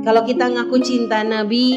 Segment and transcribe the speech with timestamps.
[0.00, 1.76] Kalau kita ngaku cinta Nabi,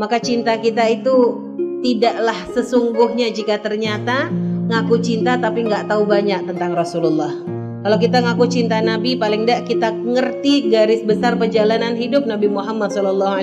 [0.00, 1.36] maka cinta kita itu
[1.84, 4.32] tidaklah sesungguhnya jika ternyata
[4.70, 7.32] ngaku cinta tapi nggak tahu banyak tentang Rasulullah.
[7.80, 12.92] Kalau kita ngaku cinta Nabi, paling tidak kita ngerti garis besar perjalanan hidup Nabi Muhammad
[12.92, 13.40] SAW.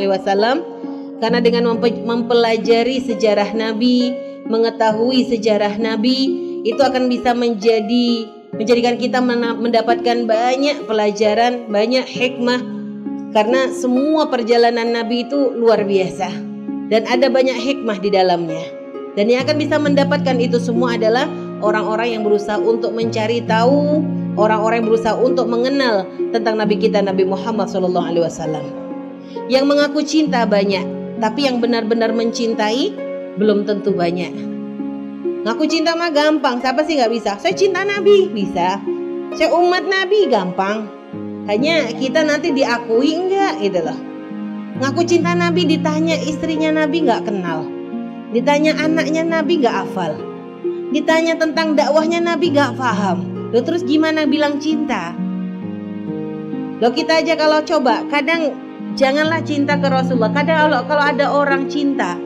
[1.18, 4.14] Karena dengan mempelajari sejarah Nabi,
[4.46, 6.18] mengetahui sejarah Nabi,
[6.62, 9.18] itu akan bisa menjadi menjadikan kita
[9.58, 12.77] mendapatkan banyak pelajaran, banyak hikmah.
[13.36, 16.32] Karena semua perjalanan Nabi itu luar biasa
[16.88, 18.64] dan ada banyak hikmah di dalamnya.
[19.18, 21.26] Dan yang akan bisa mendapatkan itu semua adalah
[21.60, 24.06] orang-orang yang berusaha untuk mencari tahu
[24.38, 28.64] orang-orang yang berusaha untuk mengenal tentang Nabi kita Nabi Muhammad SAW.
[29.50, 30.86] Yang mengaku cinta banyak,
[31.18, 32.94] tapi yang benar-benar mencintai
[33.36, 34.32] belum tentu banyak.
[35.44, 37.32] Ngaku cinta mah gampang, siapa sih nggak bisa?
[37.42, 38.78] Saya cinta Nabi, bisa.
[39.34, 40.88] Saya umat Nabi, gampang.
[41.48, 43.98] Hanya kita nanti diakui enggak gitu loh.
[44.78, 47.66] Ngaku cinta Nabi ditanya istrinya Nabi nggak kenal.
[48.36, 50.20] Ditanya anaknya Nabi nggak hafal.
[50.92, 55.16] Ditanya tentang dakwahnya Nabi nggak paham Lo terus gimana bilang cinta?
[56.84, 58.52] Lo kita aja kalau coba kadang
[59.00, 60.36] janganlah cinta ke Rasulullah.
[60.36, 62.20] Kadang kalau kalau ada orang cinta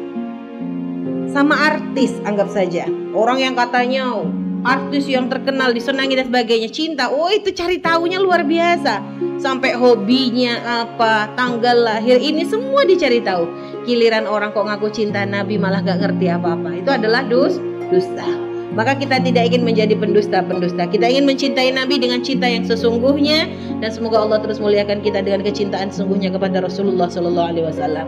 [1.32, 2.84] sama artis anggap saja
[3.16, 4.20] orang yang katanya
[4.68, 9.00] artis yang terkenal disenangi dan sebagainya cinta oh itu cari tahunya luar biasa
[9.42, 13.50] sampai hobinya apa tanggal lahir ini semua dicari tahu
[13.90, 17.58] giliran orang kok ngaku cinta Nabi malah gak ngerti apa-apa itu adalah dus
[17.90, 20.88] dusta maka kita tidak ingin menjadi pendusta-pendusta.
[20.88, 23.52] Kita ingin mencintai Nabi dengan cinta yang sesungguhnya
[23.84, 28.08] dan semoga Allah terus muliakan kita dengan kecintaan sesungguhnya kepada Rasulullah Sallallahu Alaihi Wasallam.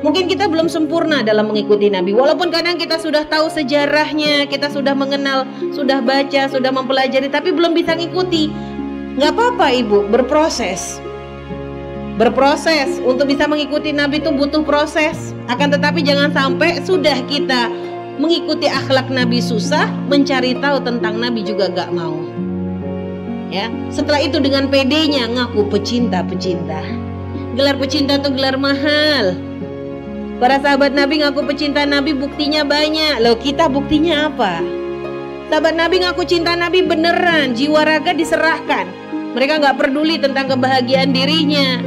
[0.00, 4.92] Mungkin kita belum sempurna dalam mengikuti Nabi, walaupun kadang kita sudah tahu sejarahnya, kita sudah
[4.92, 8.75] mengenal, sudah baca, sudah mempelajari, tapi belum bisa ngikuti.
[9.16, 11.00] Gak apa-apa ibu, berproses.
[12.20, 15.32] Berproses untuk bisa mengikuti Nabi itu butuh proses.
[15.48, 17.72] Akan tetapi jangan sampai sudah kita
[18.20, 22.16] mengikuti akhlak Nabi susah, mencari tahu tentang Nabi juga gak mau.
[23.48, 26.84] Ya, setelah itu dengan pedenya ngaku pecinta-pecinta.
[27.56, 29.32] Gelar pecinta itu gelar mahal.
[30.36, 33.24] Para sahabat Nabi ngaku pecinta Nabi buktinya banyak.
[33.24, 34.60] Loh kita buktinya apa?
[35.46, 38.90] Sahabat Nabi ngaku cinta Nabi beneran, jiwa raga diserahkan.
[39.38, 41.78] Mereka nggak peduli tentang kebahagiaan dirinya.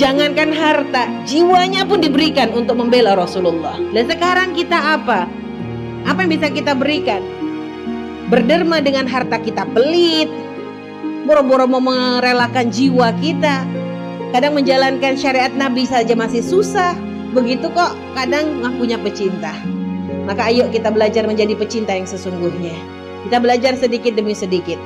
[0.00, 3.76] Jangankan harta, jiwanya pun diberikan untuk membela Rasulullah.
[3.92, 5.28] Dan sekarang kita apa?
[6.08, 7.20] Apa yang bisa kita berikan?
[8.32, 10.32] Berderma dengan harta kita pelit,
[11.28, 13.68] boro-boro mau merelakan jiwa kita.
[14.32, 16.96] Kadang menjalankan syariat Nabi saja masih susah.
[17.36, 19.52] Begitu kok kadang ngakunya pecinta.
[20.28, 22.74] Maka ayo kita belajar menjadi pecinta yang sesungguhnya.
[23.28, 24.76] Kita belajar sedikit demi sedikit.